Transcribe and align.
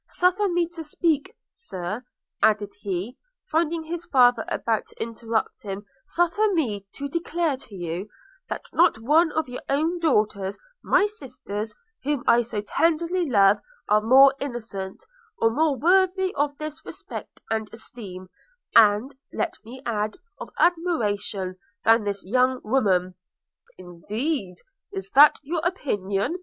Suffer 0.09 0.47
me 0.49 0.67
to 0.69 0.83
speak, 0.83 1.31
Sir,' 1.51 2.03
added 2.41 2.71
he, 2.79 3.19
finding 3.51 3.83
his 3.83 4.03
father 4.07 4.43
about 4.47 4.87
to 4.87 4.99
interrupt 4.99 5.61
him– 5.61 5.85
'suffer 6.07 6.47
me 6.53 6.87
to 6.95 7.07
declare 7.07 7.55
to 7.57 7.75
you, 7.75 8.09
that 8.49 8.63
not 8.73 8.97
one 8.97 9.31
of 9.33 9.47
your 9.47 9.61
own 9.69 9.99
daughters, 9.99 10.57
my 10.83 11.05
sisters, 11.05 11.75
whom 12.03 12.23
I 12.25 12.41
so 12.41 12.61
tenderly 12.61 13.29
love, 13.29 13.59
are 13.89 14.01
more 14.01 14.33
innocent, 14.39 15.05
or 15.37 15.51
more 15.51 15.77
worthy 15.77 16.33
of 16.33 16.55
respect 16.59 17.39
and 17.51 17.69
esteem, 17.71 18.27
and, 18.75 19.13
let 19.31 19.53
me 19.63 19.83
add, 19.85 20.17
of 20.39 20.49
admiration, 20.57 21.57
than 21.85 22.05
this 22.05 22.25
young 22.25 22.59
woman.' 22.63 23.13
'Indeed! 23.77 24.55
is 24.91 25.11
that 25.11 25.37
your 25.43 25.61
opinion? 25.63 26.39